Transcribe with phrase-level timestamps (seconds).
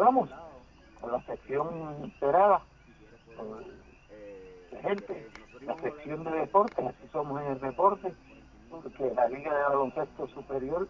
[0.00, 0.30] vamos
[1.00, 1.68] con la sección
[2.04, 2.62] esperada
[4.82, 5.28] gente,
[5.60, 8.14] la sección de deporte, así somos en el deporte,
[8.70, 10.88] porque la Liga de Baloncesto Superior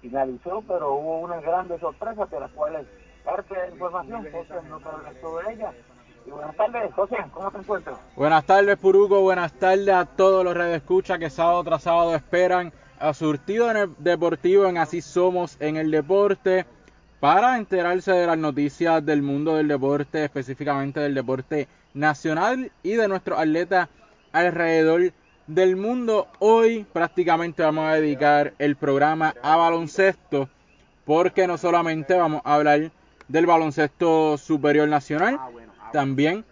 [0.00, 2.86] finalizó, pero hubo una grandes sorpresas de las cuales
[3.24, 5.72] parte de la información, José no hablar sobre ella.
[6.26, 7.98] Buenas tardes, José, ¿cómo te encuentras?
[8.16, 13.14] Buenas tardes, Puruco, buenas tardes a todos los escucha que sábado tras sábado esperan a
[13.14, 16.66] Surtido en el Deportivo en Así Somos en el Deporte
[17.22, 23.06] para enterarse de las noticias del mundo del deporte, específicamente del deporte nacional y de
[23.06, 23.88] nuestros atletas
[24.32, 25.12] alrededor
[25.46, 26.26] del mundo.
[26.40, 30.48] Hoy prácticamente vamos a dedicar el programa a baloncesto
[31.04, 32.90] porque no solamente vamos a hablar
[33.28, 35.38] del baloncesto superior nacional,
[35.92, 36.44] también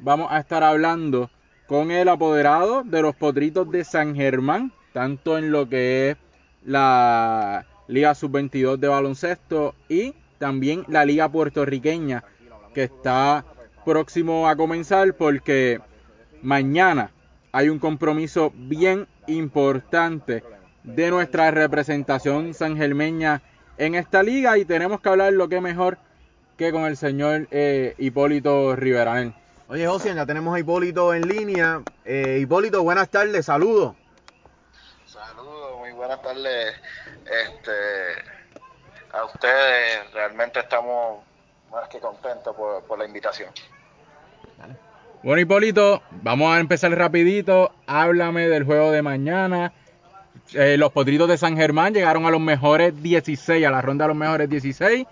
[0.00, 1.30] vamos a estar hablando
[1.68, 6.16] con el apoderado de los Potritos de San Germán, tanto en lo que es
[6.64, 12.24] la Liga Sub-22 de baloncesto y también la Liga puertorriqueña
[12.74, 13.44] que está
[13.84, 15.80] próximo a comenzar porque
[16.42, 17.10] mañana
[17.52, 20.42] hay un compromiso bien importante
[20.82, 23.42] de nuestra representación sangermeña
[23.78, 25.98] en esta liga y tenemos que hablar lo que mejor
[26.56, 29.32] que con el señor eh, Hipólito Rivera.
[29.68, 31.82] Oye, José, ya tenemos a Hipólito en línea.
[32.04, 33.94] Eh, Hipólito, buenas tardes, saludos.
[36.06, 36.72] Buenas tardes
[37.24, 37.72] este,
[39.12, 40.12] a ustedes.
[40.14, 41.24] Realmente estamos
[41.72, 43.50] más que contentos por, la invitación.
[45.24, 47.72] Bueno, Hipólito, vamos a empezar rapidito.
[47.88, 49.72] Háblame del juego de mañana.
[50.54, 54.08] Eh, los Potritos de San Germán llegaron a los mejores 16, a la ronda de
[54.10, 55.08] los mejores 16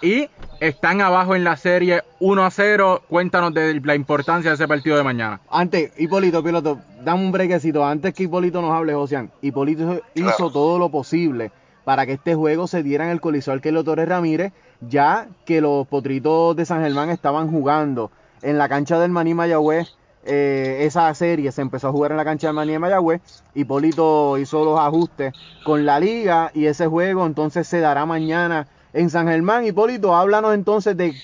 [0.00, 3.02] y están abajo en la serie 1 a 0.
[3.08, 5.40] Cuéntanos de la importancia de ese partido de mañana.
[5.48, 7.84] Antes, Hipólito, piloto, dame un brequecito.
[7.84, 11.52] Antes que Hipólito nos hable, José, Hipólito hizo todo lo posible
[11.84, 15.86] para que este juego se diera en el Coliseo Arquelo Torres Ramírez, ya que los
[15.86, 18.10] Potritos de San Germán estaban jugando
[18.42, 19.96] en la cancha del Maní Mayagüez.
[20.24, 23.20] Eh, esa serie se empezó a jugar en la cancha del Maní Mayagüez.
[23.54, 25.34] Hipólito hizo los ajustes
[25.64, 29.66] con la liga y ese juego entonces se dará mañana en San Germán.
[29.66, 31.14] Hipólito, háblanos entonces de,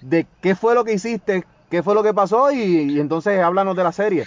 [0.00, 3.84] de qué fue lo que hiciste, qué fue lo que pasó y, entonces háblanos de
[3.84, 4.26] la serie.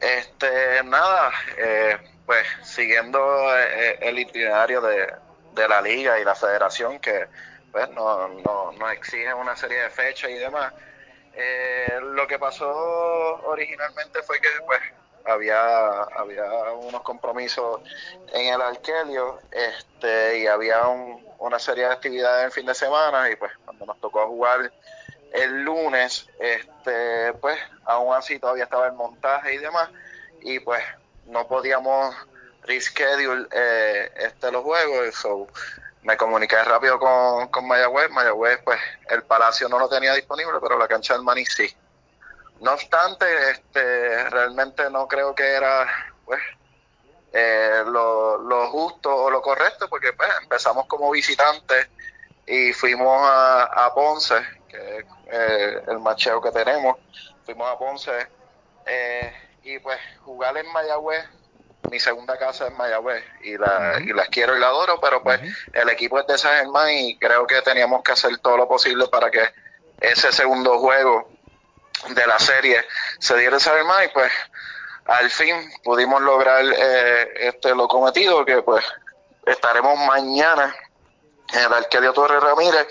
[0.00, 3.18] Este, nada, eh, pues siguiendo
[3.56, 5.12] eh, el itinerario de,
[5.68, 7.26] la liga y la federación que
[7.72, 10.72] pues no, no, nos exigen una serie de fechas y demás.
[11.34, 12.68] Eh, lo que pasó
[13.44, 14.80] originalmente fue que pues
[15.24, 16.44] había, había
[16.74, 17.80] unos compromisos
[18.32, 20.86] en el Arquelio este, y había
[21.38, 24.72] una serie de actividades el fin de semana y pues cuando nos tocó jugar
[25.32, 29.90] el lunes, este, pues aún así todavía estaba el montaje y demás
[30.40, 30.82] y pues
[31.26, 32.14] no podíamos
[32.62, 35.46] reschedule eh, este los juegos, so,
[36.02, 38.78] me comuniqué rápido con, con Mayagüez, Mayagüez pues
[39.10, 41.74] el Palacio no lo tenía disponible, pero la cancha del Maní sí.
[42.60, 45.86] No obstante, este, realmente no creo que era
[46.24, 46.40] pues
[47.32, 51.88] eh, lo, justo o lo correcto, porque pues empezamos como visitantes
[52.46, 54.36] y fuimos a, Ponce,
[54.68, 56.96] que es eh, el macheo que tenemos,
[57.44, 58.28] fuimos a Ponce
[58.86, 61.24] eh, y pues jugar en Mayagüez,
[61.90, 65.40] mi segunda casa es Mayagüez y, la, y las quiero y la adoro, pero pues
[65.72, 69.06] el equipo es de San Germán y creo que teníamos que hacer todo lo posible
[69.08, 69.42] para que
[70.00, 71.28] ese segundo juego
[72.10, 72.84] de la serie
[73.18, 74.32] se diera saber más y pues
[75.06, 78.84] al fin pudimos lograr eh, este lo cometido que pues
[79.46, 80.74] estaremos mañana
[81.52, 82.86] en el Arquelio Torres Ramírez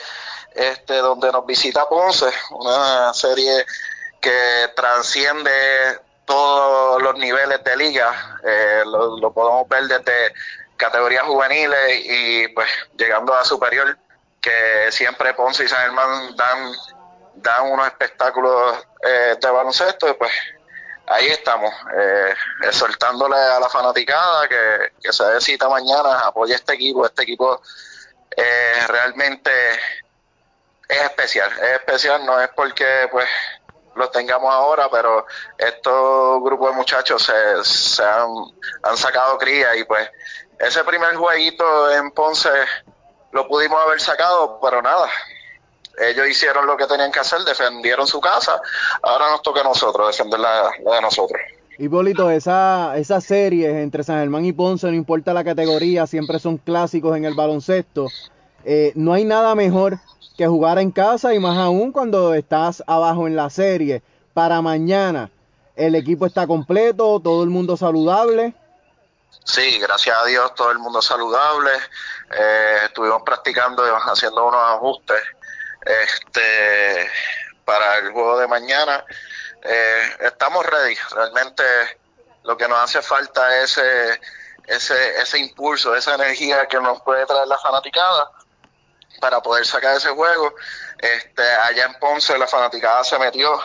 [0.58, 3.66] este donde nos visita Ponce una serie
[4.20, 10.34] que transciende todos los niveles de liga eh, lo, podemos ver desde
[10.76, 13.98] categorías juveniles y pues llegando a superior
[14.42, 16.74] que siempre Ponce y San Germán dan
[17.42, 20.32] dan unos espectáculos eh, de baloncesto, y pues
[21.08, 27.06] ahí estamos, eh, exhortándole a la fanaticada que, que se dé mañana, apoye este equipo,
[27.06, 27.62] este equipo
[28.36, 29.52] eh, realmente
[30.88, 33.28] es especial, es especial, no es porque pues
[33.96, 35.26] los tengamos ahora, pero
[35.58, 40.10] estos grupos de muchachos se, han, sacado cría y pues
[40.60, 42.50] ese primer jueguito en Ponce
[43.32, 45.10] lo pudimos haber sacado, pero nada,
[46.00, 48.62] ellos hicieron lo que tenían que hacer, defendieron su casa,
[49.02, 51.42] ahora nos toca a nosotros defender la, de nosotros.
[51.80, 56.58] Hipólito, esa, esas series entre San Germán y Ponce, no importa la categoría, siempre son
[56.58, 58.08] clásicos en el baloncesto.
[58.66, 60.00] Eh, no hay nada mejor
[60.38, 64.04] que jugar en casa y más aún cuando estás abajo en la serie.
[64.36, 65.32] Para mañana,
[65.76, 68.54] el equipo está completo, todo el mundo saludable.
[69.44, 71.72] Sí, gracias a Dios, todo el mundo saludable.
[72.32, 75.22] Eh, estuvimos practicando haciendo unos ajustes
[75.82, 77.10] este,
[77.66, 79.04] para el juego de mañana.
[79.64, 80.96] Eh, estamos ready.
[81.16, 81.64] Realmente
[82.44, 84.22] lo que nos hace falta es ese,
[84.68, 88.37] ese, ese impulso, esa energía que nos puede traer la fanaticada
[89.20, 90.54] para poder sacar ese juego.
[91.00, 93.60] Este, allá en Ponce la fanaticada se metió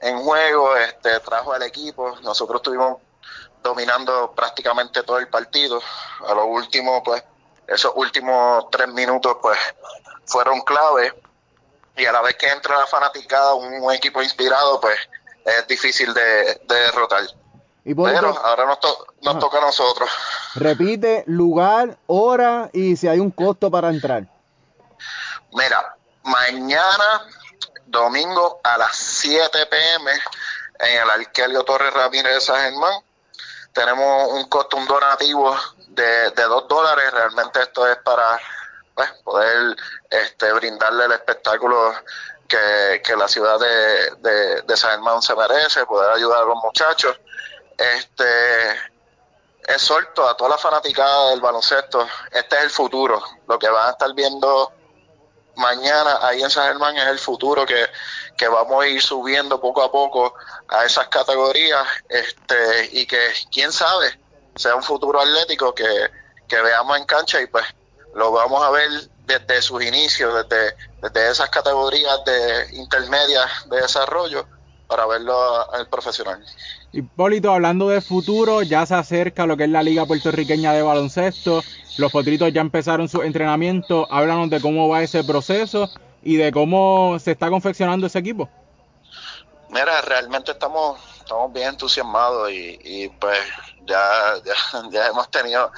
[0.00, 2.16] en juego, este, trajo al equipo.
[2.22, 2.98] Nosotros estuvimos
[3.62, 5.80] dominando prácticamente todo el partido.
[6.26, 7.22] A lo último, pues,
[7.66, 9.58] esos últimos tres minutos, pues,
[10.26, 11.14] fueron clave.
[11.96, 14.98] Y a la vez que entra la fanaticada, un, equipo inspirado, pues,
[15.44, 17.24] es difícil de, derrotar.
[17.82, 18.78] Pero ahora nos,
[19.22, 20.10] nos toca a nosotros.
[20.54, 24.24] Repite lugar, hora y si hay un costo para entrar.
[25.52, 27.26] Mira, mañana,
[27.86, 30.12] domingo a las 7 pm,
[30.80, 33.02] en el Arquelio Torres Ramírez de San Germán,
[33.72, 35.56] tenemos un costo, un donativo
[35.88, 37.10] de, de 2 dólares.
[37.12, 38.40] Realmente esto es para
[38.94, 39.76] pues, poder
[40.10, 41.94] este, brindarle el espectáculo
[42.48, 47.18] que, que la ciudad de, de, San Germán se merece, poder ayudar a los muchachos.
[47.76, 48.70] Este
[49.68, 53.90] exhorto a toda la fanaticada del baloncesto, este es el futuro, lo que van a
[53.90, 54.72] estar viendo
[55.58, 59.90] mañana ahí en San Germán es el futuro que, vamos a ir subiendo poco a
[59.90, 60.34] poco
[60.68, 63.18] a esas categorías este y que
[63.52, 64.18] quién sabe
[64.54, 65.84] sea un futuro atlético que,
[66.50, 67.64] veamos en cancha y pues
[68.14, 68.88] lo vamos a ver
[69.26, 74.46] desde sus inicios, desde, desde esas categorías de intermedias de desarrollo
[74.88, 76.42] para verlo al profesional.
[76.92, 81.62] Hipólito, hablando de futuro, ya se acerca lo que es la Liga Puertorriqueña de Baloncesto.
[81.98, 84.10] Los potritos ya empezaron su entrenamiento.
[84.10, 85.90] Háblanos de cómo va ese proceso
[86.22, 88.48] y de cómo se está confeccionando ese equipo.
[89.68, 93.38] Mira, realmente estamos, estamos bien entusiasmados y, pues
[93.86, 94.34] ya,
[94.90, 95.70] ya, hemos tenido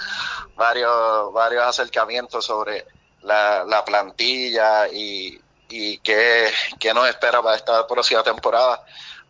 [0.55, 2.87] varios, varios acercamientos sobre
[3.23, 5.41] la, la plantilla y,
[5.71, 8.85] y qué, qué nos espera para esta próxima temporada.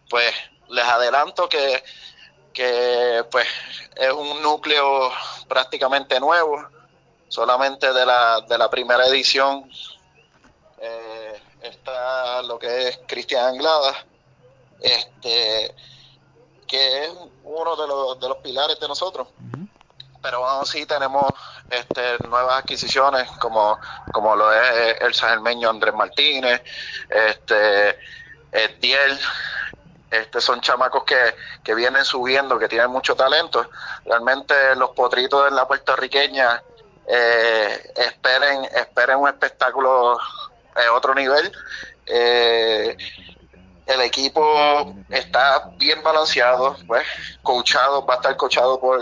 [0.08, 0.32] Pues
[0.68, 1.82] les adelanto que,
[2.52, 3.46] que pues
[3.96, 5.12] es un núcleo
[5.48, 6.66] prácticamente nuevo,
[7.28, 9.70] solamente de la, de la primera edición
[10.78, 14.04] eh, está lo que es Cristian Anglada,
[14.80, 15.74] este,
[16.66, 17.10] que es
[17.44, 19.28] uno de los, de los pilares de nosotros.
[20.22, 21.24] Pero aún así tenemos
[21.70, 23.78] este, nuevas adquisiciones como,
[24.12, 26.62] como lo es el sajermeño Andrés Martínez,
[27.08, 27.98] este,
[28.52, 29.18] Etiel,
[30.10, 31.16] este, son chamacos que,
[31.62, 33.70] que vienen subiendo, que tienen mucho talento.
[34.04, 36.62] Realmente los potritos en la puertorriqueña
[37.06, 40.18] eh, esperen, esperen un espectáculo
[40.76, 41.50] de otro nivel.
[42.06, 42.96] Eh,
[43.86, 47.04] el equipo está bien balanceado, pues,
[47.42, 49.00] coachado, va a estar coachado por,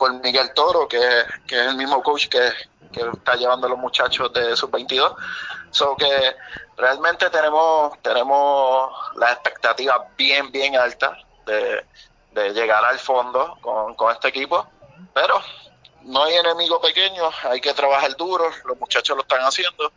[0.00, 0.98] por Miguel Toro, que,
[1.46, 2.40] que es el mismo coach que,
[2.90, 5.12] que está llevando a los muchachos de sub 22.
[5.70, 6.34] So que
[6.78, 11.84] realmente tenemos, tenemos la expectativa bien, bien alta de,
[12.54, 14.66] llegar al fondo con, con este equipo,
[15.12, 15.34] pero
[16.02, 19.92] no hay enemigo pequeño, hay que trabajar duro, los muchachos lo están haciendo.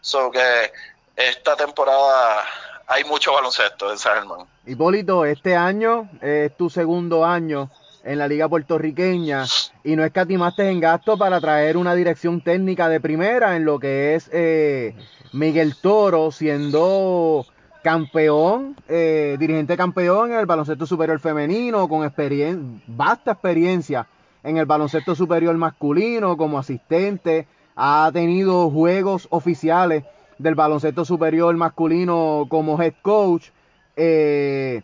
[0.00, 0.72] So que
[1.14, 2.44] esta temporada
[2.86, 4.46] hay mucho baloncesto en San Germán.
[4.64, 7.68] Hipólito, este año es tu segundo año
[8.04, 9.44] en la liga puertorriqueña
[9.84, 14.14] y no escatimaste en gasto para traer una dirección técnica de primera en lo que
[14.14, 14.94] es eh,
[15.32, 17.46] Miguel Toro siendo
[17.82, 24.06] campeón, eh, dirigente campeón en el baloncesto superior femenino, con experiencia, vasta experiencia
[24.44, 30.04] en el baloncesto superior masculino como asistente, ha tenido juegos oficiales
[30.38, 33.48] del baloncesto superior masculino como head coach.
[33.96, 34.82] Eh,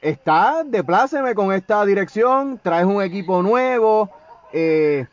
[0.00, 4.10] está de pláceme con esta dirección, traes un equipo nuevo.
[4.52, 5.06] Eh,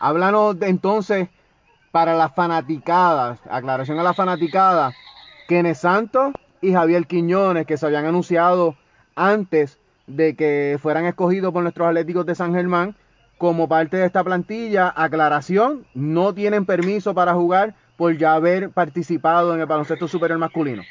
[0.00, 1.28] háblanos de, entonces
[1.90, 4.92] para las fanaticadas, aclaración a la fanaticada,
[5.48, 8.76] Kenneth Santos y Javier Quiñones, que se habían anunciado
[9.14, 12.96] antes de que fueran escogidos por nuestros atléticos de San Germán
[13.38, 14.92] como parte de esta plantilla.
[14.94, 20.82] Aclaración, no tienen permiso para jugar por ya haber participado en el baloncesto superior masculino.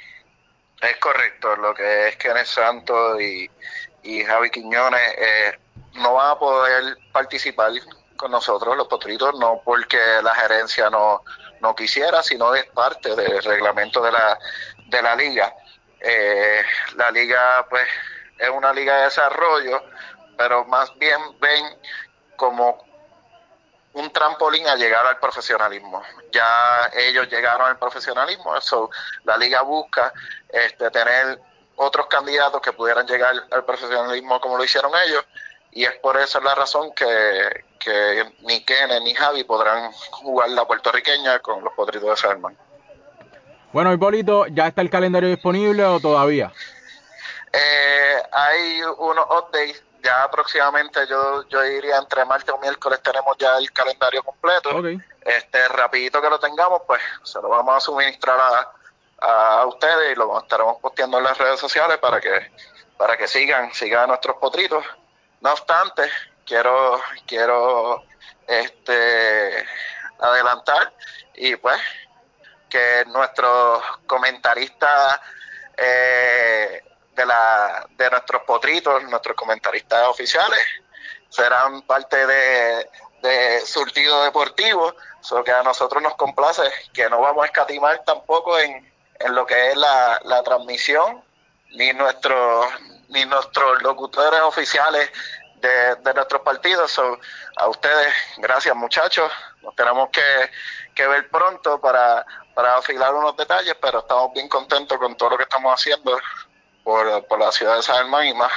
[0.84, 3.50] Es correcto, lo que es Kenneth Santos y,
[4.04, 5.58] y Javi Quiñones eh,
[5.94, 7.72] no van a poder participar
[8.18, 11.24] con nosotros, los potritos, no porque la gerencia no,
[11.62, 14.38] no quisiera, sino es parte del reglamento de la,
[14.88, 15.56] de la liga.
[16.02, 16.62] Eh,
[16.98, 17.88] la liga, pues,
[18.38, 19.82] es una liga de desarrollo,
[20.38, 21.64] pero más bien ven
[22.36, 22.84] como
[23.94, 26.02] un trampolín a llegar al profesionalismo.
[26.32, 28.90] Ya ellos llegaron al profesionalismo, eso
[29.24, 30.12] la liga busca
[30.50, 31.40] este, tener
[31.76, 35.26] otros candidatos que pudieran llegar al profesionalismo como lo hicieron ellos
[35.76, 37.08] y es por esa la razón que,
[38.42, 42.58] ni Kenneth ni Javi podrán jugar la puertorriqueña con los Potritos de Salman.
[43.72, 46.54] Bueno, Hipólito, ¿ya está el calendario disponible o todavía?
[47.52, 53.58] Eh, hay unos updates, ya próximamente yo, yo diría entre martes o miércoles tenemos ya
[53.58, 54.70] el calendario completo.
[55.22, 60.16] Este, rapidito que lo tengamos, pues se lo vamos a suministrar a, a ustedes y
[60.16, 62.52] lo estaremos posteando en las redes sociales para que
[62.98, 64.86] para que sigan, sigan nuestros potritos.
[65.42, 66.10] No obstante,
[66.46, 68.04] quiero, quiero
[68.48, 69.66] este
[70.20, 70.94] adelantar
[71.36, 71.80] y pues
[72.70, 75.20] que nuestros comentaristas
[75.78, 76.82] eh,
[77.16, 80.60] de la de nuestros potritos, nuestros comentaristas oficiales,
[81.30, 82.90] serán parte de,
[83.22, 88.60] de surtido deportivo, solo que a nosotros nos complace que no vamos a escatimar tampoco
[88.60, 91.24] en, en lo que es la, la transmisión
[91.72, 92.68] ni nuestros
[93.10, 95.10] ni nuestros locutores oficiales
[95.56, 97.00] de, de nuestros partidos.
[97.58, 99.32] a ustedes, gracias muchachos.
[99.62, 100.52] Nos tenemos que,
[100.96, 105.38] que ver pronto para, para afilar unos detalles, pero estamos bien contentos con todo lo
[105.38, 106.20] que estamos haciendo
[106.84, 108.52] por, por la ciudad de San Germán y más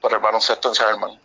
[0.00, 1.18] por el baloncesto en San Germán.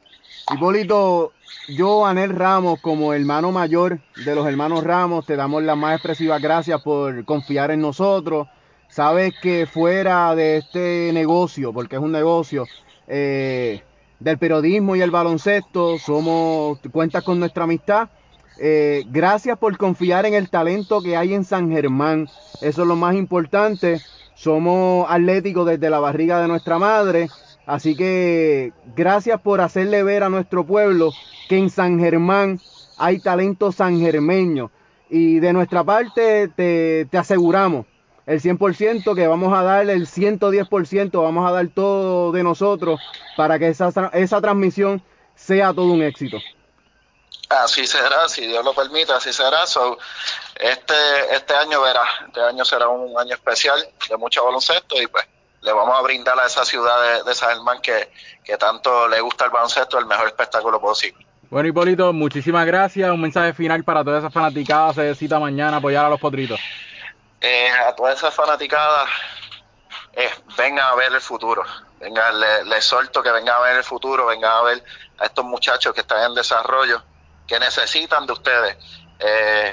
[0.53, 1.33] Hipólito,
[1.67, 6.41] yo, Anel Ramos, como hermano mayor de los hermanos Ramos, te damos las más expresivas
[6.41, 8.47] gracias por confiar en nosotros
[8.95, 12.65] sabes que fuera de este negocio, porque es un negocio,
[13.07, 13.83] eh,
[14.19, 18.09] del periodismo y el baloncesto, somos, cuentas con nuestra amistad.
[18.57, 22.29] Eh, gracias por confiar en el talento que hay en San Germán.
[22.61, 24.01] Eso es lo más importante.
[24.35, 27.29] Somos atléticos desde la barriga de nuestra madre.
[27.65, 31.11] Así que gracias por hacerle ver a nuestro pueblo
[31.49, 32.59] que en San Germán
[32.97, 34.71] hay talento sangermeño.
[35.09, 37.85] Y de nuestra parte te, te aseguramos
[38.25, 42.99] el 100%, que vamos a dar el 110%, vamos a dar todo de nosotros
[43.37, 45.01] para que esa, esa transmisión
[45.35, 46.37] sea todo un éxito.
[47.49, 49.59] Así será, si Dios lo permite, así será.
[50.55, 50.95] Este,
[51.31, 55.25] este año verá, este año será un año especial de mucho baloncesto y pues
[55.61, 58.11] le vamos a brindar a esa ciudad de, de San Germán que,
[58.43, 61.25] que tanto le gusta el baloncesto el mejor espectáculo posible.
[61.49, 63.09] Bueno, Hipólito, muchísimas gracias.
[63.11, 64.95] Un mensaje final para todas esas fanaticadas.
[64.95, 66.59] Se cita mañana apoyar a los potritos
[67.41, 69.07] eh, a todas esas fanaticadas,
[70.13, 71.63] eh, vengan a ver el futuro.
[71.99, 74.83] Vengan, les le exhorto que vengan a ver el futuro, vengan a ver
[75.19, 77.03] a estos muchachos que están en desarrollo,
[77.47, 78.77] que necesitan de ustedes.
[79.19, 79.71] Eh,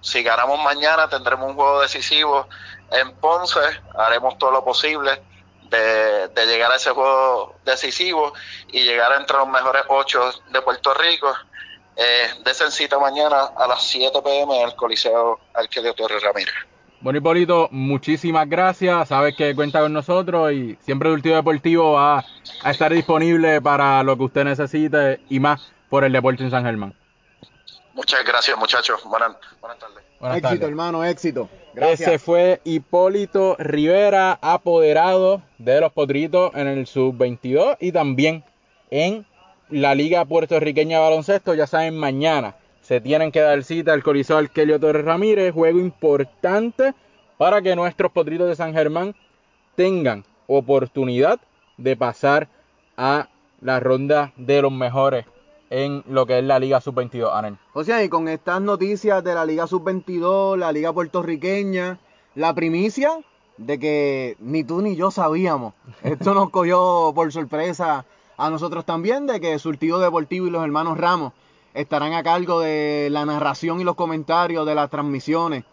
[0.00, 2.48] si ganamos mañana, tendremos un juego decisivo
[2.90, 3.60] en Ponce,
[3.96, 5.22] haremos todo lo posible
[5.70, 8.32] de, de, llegar a ese juego decisivo
[8.72, 11.32] y llegar entre los mejores ocho de Puerto Rico.
[11.96, 16.54] Eh, desen cita mañana a las 7 pm en el Coliseo Arquelio Torres Ramírez.
[17.00, 19.08] Bueno, Hipólito, muchísimas gracias.
[19.08, 22.24] Sabes que cuenta con nosotros y siempre Ultivo Deportivo va
[22.62, 26.64] a estar disponible para lo que usted necesite y más por el deporte en San
[26.64, 26.94] Germán.
[27.98, 29.02] Muchas gracias, muchachos.
[29.06, 30.44] Buenas, buenas tardes.
[30.44, 31.48] éxito, hermano, éxito.
[31.74, 32.08] Gracias.
[32.08, 38.44] Ese fue Hipólito Rivera, apoderado de los Potritos en el Sub-22 y también
[38.90, 39.26] en
[39.68, 41.54] la Liga Puertorriqueña de Baloncesto.
[41.54, 46.94] Ya saben, mañana se tienen que dar cita al Coliseo Arquelio Torres Ramírez, juego importante
[47.36, 49.16] para que nuestros potritos de San Germán
[49.74, 51.40] tengan oportunidad
[51.76, 52.46] de pasar
[52.96, 53.28] a
[53.60, 55.26] la ronda de los mejores
[55.70, 57.58] en lo que es la Liga Sub-22, Anel.
[57.74, 61.98] O sea, y con estas noticias de la Liga Sub-22, la Liga Puertorriqueña,
[62.34, 63.18] la primicia
[63.56, 65.74] de que ni tú ni yo sabíamos.
[66.02, 68.06] Esto nos cogió por sorpresa
[68.36, 71.32] a nosotros también, de que Surtido Deportivo y los hermanos Ramos
[71.74, 75.64] estarán a cargo de la narración y los comentarios de las transmisiones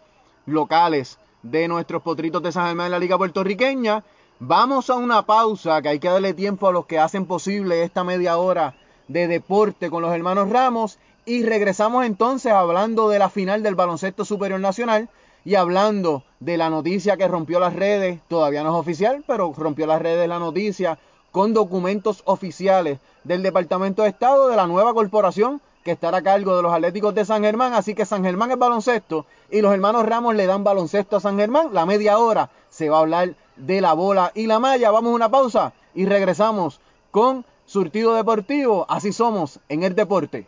[0.46, 4.04] locales de nuestros potritos de San Germán en la Liga Puertorriqueña.
[4.38, 8.04] Vamos a una pausa que hay que darle tiempo a los que hacen posible esta
[8.04, 8.74] media hora
[9.08, 14.24] de deporte con los hermanos Ramos y regresamos entonces hablando de la final del baloncesto
[14.24, 15.08] superior nacional
[15.44, 19.86] y hablando de la noticia que rompió las redes, todavía no es oficial, pero rompió
[19.86, 20.98] las redes la noticia
[21.30, 26.56] con documentos oficiales del Departamento de Estado de la nueva corporación que estará a cargo
[26.56, 27.72] de los Atléticos de San Germán.
[27.72, 31.38] Así que San Germán es baloncesto y los hermanos Ramos le dan baloncesto a San
[31.38, 31.68] Germán.
[31.72, 34.90] La media hora se va a hablar de la bola y la malla.
[34.90, 36.80] Vamos a una pausa y regresamos
[37.12, 38.86] con Surtido Deportivo.
[38.88, 40.46] Así somos en el deporte.